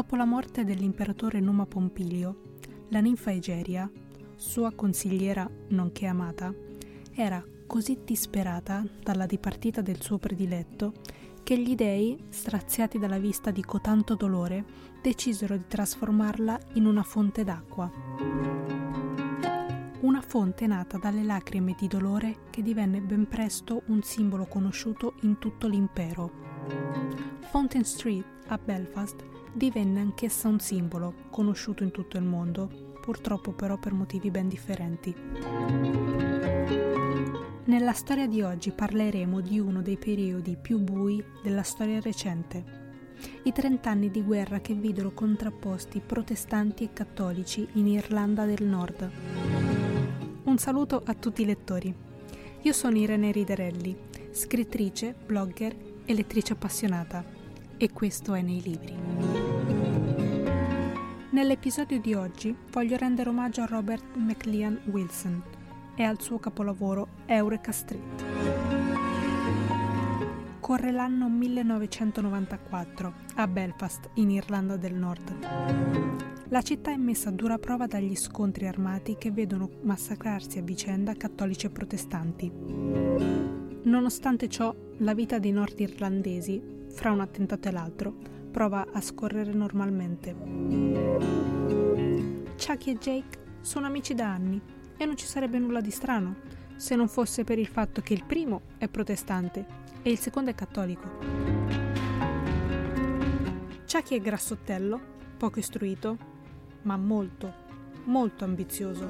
Dopo 0.00 0.16
la 0.16 0.24
morte 0.24 0.64
dell'imperatore 0.64 1.40
Numa 1.40 1.66
Pompilio, 1.66 2.56
la 2.88 3.00
ninfa 3.00 3.32
Egeria, 3.32 3.88
sua 4.34 4.72
consigliera 4.72 5.46
nonché 5.68 6.06
amata, 6.06 6.54
era 7.12 7.44
così 7.66 7.98
disperata 8.02 8.82
dalla 9.02 9.26
dipartita 9.26 9.82
del 9.82 10.00
suo 10.00 10.16
prediletto 10.16 10.94
che 11.42 11.58
gli 11.58 11.74
dei, 11.74 12.18
straziati 12.30 12.98
dalla 12.98 13.18
vista 13.18 13.50
di 13.50 13.62
cotanto 13.62 14.14
dolore, 14.14 14.64
decisero 15.02 15.54
di 15.54 15.66
trasformarla 15.68 16.58
in 16.76 16.86
una 16.86 17.02
fonte 17.02 17.44
d'acqua. 17.44 17.92
Una 20.00 20.22
fonte 20.22 20.66
nata 20.66 20.96
dalle 20.96 21.24
lacrime 21.24 21.76
di 21.78 21.86
dolore 21.86 22.44
che 22.48 22.62
divenne 22.62 23.02
ben 23.02 23.28
presto 23.28 23.82
un 23.88 24.02
simbolo 24.02 24.46
conosciuto 24.46 25.16
in 25.24 25.38
tutto 25.38 25.68
l'impero. 25.68 26.49
Fountain 27.50 27.84
Street 27.84 28.24
a 28.48 28.58
Belfast 28.62 29.24
divenne 29.52 30.00
anch'essa 30.00 30.48
un 30.48 30.60
simbolo 30.60 31.14
conosciuto 31.30 31.82
in 31.82 31.90
tutto 31.90 32.16
il 32.16 32.24
mondo, 32.24 32.96
purtroppo 33.00 33.52
però 33.52 33.76
per 33.78 33.92
motivi 33.92 34.30
ben 34.30 34.48
differenti. 34.48 35.14
Nella 37.64 37.92
storia 37.92 38.26
di 38.26 38.42
oggi 38.42 38.70
parleremo 38.72 39.40
di 39.40 39.58
uno 39.58 39.82
dei 39.82 39.96
periodi 39.96 40.56
più 40.60 40.78
bui 40.78 41.24
della 41.42 41.62
storia 41.62 42.00
recente. 42.00 42.78
I 43.44 43.52
trent'anni 43.52 44.10
di 44.10 44.22
guerra 44.22 44.60
che 44.60 44.74
videro 44.74 45.12
contrapposti 45.12 46.00
protestanti 46.00 46.84
e 46.84 46.92
cattolici 46.92 47.66
in 47.74 47.86
Irlanda 47.86 48.44
del 48.44 48.64
Nord. 48.64 49.10
Un 50.44 50.58
saluto 50.58 51.02
a 51.04 51.14
tutti 51.14 51.42
i 51.42 51.46
lettori. 51.46 51.94
Io 52.62 52.72
sono 52.72 52.96
Irene 52.96 53.30
Riderelli, 53.30 53.96
scrittrice, 54.30 55.14
blogger 55.26 55.89
e 56.04 56.14
lettrice 56.14 56.52
appassionata 56.52 57.24
e 57.76 57.90
questo 57.90 58.34
è 58.34 58.42
nei 58.42 58.60
libri. 58.62 58.94
Nell'episodio 61.30 62.00
di 62.00 62.12
oggi 62.12 62.54
voglio 62.70 62.96
rendere 62.96 63.30
omaggio 63.30 63.62
a 63.62 63.66
Robert 63.66 64.16
McLean 64.16 64.80
Wilson 64.86 65.42
e 65.94 66.02
al 66.02 66.20
suo 66.20 66.38
capolavoro 66.38 67.08
Eureka 67.26 67.72
Street. 67.72 68.24
Corre 70.60 70.92
l'anno 70.92 71.28
1994 71.28 73.14
a 73.36 73.46
Belfast, 73.46 74.10
in 74.14 74.30
Irlanda 74.30 74.76
del 74.76 74.94
Nord. 74.94 75.38
La 76.48 76.62
città 76.62 76.90
è 76.90 76.96
messa 76.96 77.28
a 77.28 77.32
dura 77.32 77.58
prova 77.58 77.86
dagli 77.86 78.16
scontri 78.16 78.66
armati 78.66 79.16
che 79.16 79.30
vedono 79.30 79.70
massacrarsi 79.82 80.58
a 80.58 80.62
vicenda 80.62 81.14
cattolici 81.14 81.66
e 81.66 81.70
protestanti. 81.70 83.58
Nonostante 83.82 84.48
ciò, 84.48 84.74
la 84.98 85.14
vita 85.14 85.38
dei 85.38 85.52
nordirlandesi, 85.52 86.86
fra 86.90 87.12
un 87.12 87.20
attentato 87.20 87.68
e 87.68 87.70
l'altro, 87.70 88.14
prova 88.50 88.88
a 88.92 89.00
scorrere 89.00 89.54
normalmente. 89.54 90.34
Chucky 92.58 92.90
e 92.90 92.98
Jake 92.98 93.38
sono 93.62 93.86
amici 93.86 94.14
da 94.14 94.26
anni 94.26 94.60
e 94.98 95.06
non 95.06 95.16
ci 95.16 95.24
sarebbe 95.24 95.58
nulla 95.58 95.80
di 95.80 95.90
strano 95.90 96.36
se 96.76 96.94
non 96.94 97.08
fosse 97.08 97.42
per 97.42 97.58
il 97.58 97.66
fatto 97.66 98.02
che 98.02 98.12
il 98.12 98.24
primo 98.24 98.62
è 98.76 98.86
protestante 98.88 99.64
e 100.02 100.10
il 100.10 100.18
secondo 100.18 100.50
è 100.50 100.54
cattolico. 100.54 101.08
Chucky 103.90 104.16
è 104.16 104.20
grassottello, 104.20 105.00
poco 105.38 105.58
istruito, 105.58 106.18
ma 106.82 106.98
molto, 106.98 107.52
molto 108.04 108.44
ambizioso. 108.44 109.08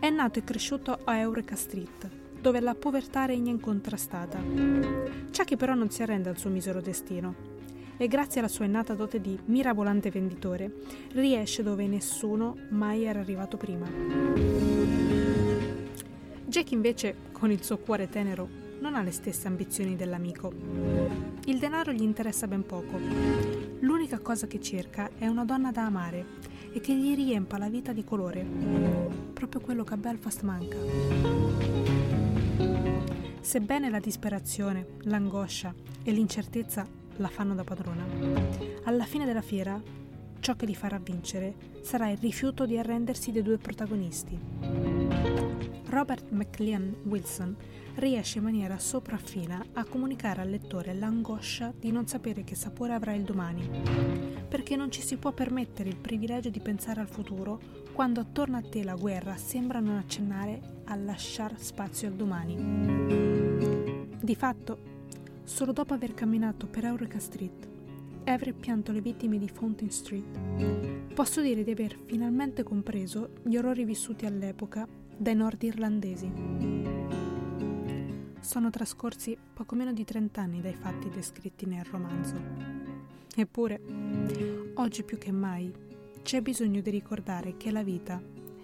È 0.00 0.10
nato 0.10 0.40
e 0.40 0.44
cresciuto 0.44 0.98
a 1.04 1.18
Eureka 1.18 1.54
Street, 1.54 2.10
dove 2.40 2.60
la 2.60 2.74
povertà 2.74 3.26
regna 3.26 3.50
incontrastata. 3.50 4.38
Chucky 4.38 5.56
però 5.56 5.74
non 5.74 5.90
si 5.90 6.02
arrende 6.02 6.28
al 6.28 6.38
suo 6.38 6.50
misero 6.50 6.80
destino 6.80 7.58
e 7.96 8.08
grazie 8.08 8.40
alla 8.40 8.48
sua 8.48 8.64
innata 8.64 8.94
dote 8.94 9.20
di 9.20 9.38
mirabolante 9.44 10.10
venditore 10.10 10.72
riesce 11.12 11.62
dove 11.62 11.86
nessuno 11.86 12.56
mai 12.70 13.04
era 13.04 13.20
arrivato 13.20 13.58
prima. 13.58 13.86
Jack 16.46 16.72
invece, 16.72 17.14
con 17.32 17.50
il 17.50 17.62
suo 17.62 17.76
cuore 17.76 18.08
tenero, 18.08 18.48
non 18.80 18.94
ha 18.94 19.02
le 19.02 19.10
stesse 19.10 19.46
ambizioni 19.46 19.96
dell'amico. 19.96 20.50
Il 21.44 21.58
denaro 21.58 21.92
gli 21.92 22.02
interessa 22.02 22.48
ben 22.48 22.64
poco. 22.64 22.98
L'unica 23.80 24.18
cosa 24.18 24.46
che 24.46 24.60
cerca 24.60 25.10
è 25.18 25.26
una 25.26 25.44
donna 25.44 25.70
da 25.70 25.84
amare 25.84 26.24
e 26.72 26.80
che 26.80 26.94
gli 26.94 27.14
riempa 27.14 27.58
la 27.58 27.68
vita 27.68 27.92
di 27.92 28.02
colore. 28.02 28.44
Proprio 29.34 29.60
quello 29.60 29.84
che 29.84 29.94
a 29.94 29.98
Belfast 29.98 30.42
manca. 30.42 32.29
Sebbene 33.40 33.90
la 33.90 33.98
disperazione, 33.98 34.86
l'angoscia 35.02 35.74
e 36.02 36.12
l'incertezza 36.12 36.86
la 37.16 37.28
fanno 37.28 37.54
da 37.54 37.64
padrona. 37.64 38.04
Alla 38.84 39.04
fine 39.04 39.24
della 39.24 39.42
fiera, 39.42 39.80
ciò 40.40 40.54
che 40.54 40.66
li 40.66 40.74
farà 40.74 40.98
vincere 40.98 41.54
sarà 41.82 42.08
il 42.10 42.18
rifiuto 42.18 42.66
di 42.66 42.78
arrendersi 42.78 43.32
dei 43.32 43.42
due 43.42 43.58
protagonisti. 43.58 45.49
Robert 45.90 46.30
McLean 46.30 46.94
Wilson 47.02 47.56
riesce 47.96 48.38
in 48.38 48.44
maniera 48.44 48.78
sopraffina 48.78 49.60
a 49.72 49.84
comunicare 49.84 50.40
al 50.40 50.48
lettore 50.48 50.94
l'angoscia 50.94 51.72
di 51.76 51.90
non 51.90 52.06
sapere 52.06 52.44
che 52.44 52.54
sapore 52.54 52.92
avrà 52.92 53.12
il 53.12 53.24
domani, 53.24 53.68
perché 54.48 54.76
non 54.76 54.92
ci 54.92 55.02
si 55.02 55.16
può 55.16 55.32
permettere 55.32 55.88
il 55.88 55.96
privilegio 55.96 56.48
di 56.48 56.60
pensare 56.60 57.00
al 57.00 57.08
futuro 57.08 57.60
quando 57.92 58.20
attorno 58.20 58.56
a 58.56 58.62
te 58.62 58.84
la 58.84 58.94
guerra 58.94 59.36
sembra 59.36 59.80
non 59.80 59.96
accennare 59.96 60.60
a 60.84 60.94
lasciare 60.94 61.56
spazio 61.58 62.06
al 62.06 62.14
domani. 62.14 64.06
Di 64.20 64.34
fatto, 64.36 64.78
solo 65.42 65.72
dopo 65.72 65.92
aver 65.92 66.14
camminato 66.14 66.68
per 66.68 66.84
Eureka 66.84 67.18
Street 67.18 67.68
e 68.22 68.30
aver 68.30 68.54
pianto 68.54 68.92
le 68.92 69.00
vittime 69.00 69.38
di 69.38 69.48
Fountain 69.48 69.90
Street, 69.90 71.12
posso 71.14 71.40
dire 71.40 71.64
di 71.64 71.72
aver 71.72 71.98
finalmente 72.06 72.62
compreso 72.62 73.30
gli 73.42 73.56
orrori 73.56 73.84
vissuti 73.84 74.24
all'epoca 74.24 74.86
dai 75.20 75.34
nordirlandesi. 75.34 76.32
Sono 78.40 78.70
trascorsi 78.70 79.36
poco 79.52 79.74
meno 79.74 79.92
di 79.92 80.02
30 80.02 80.40
anni 80.40 80.62
dai 80.62 80.72
fatti 80.72 81.10
descritti 81.10 81.66
nel 81.66 81.84
romanzo. 81.84 82.36
Eppure, 83.36 83.82
oggi 84.76 85.02
più 85.02 85.18
che 85.18 85.30
mai, 85.30 85.70
c'è 86.22 86.40
bisogno 86.40 86.80
di 86.80 86.88
ricordare 86.88 87.58
che 87.58 87.70
la 87.70 87.82
vita 87.82 88.18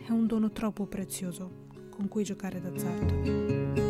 è 0.07 0.11
un 0.11 0.27
dono 0.27 0.51
troppo 0.51 0.87
prezioso 0.87 1.65
con 1.91 2.09
cui 2.09 2.25
giocare 2.25 2.59
d'azzardo. 2.59 3.86